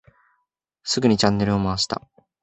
[0.83, 2.01] すぐにチャンネルを回した。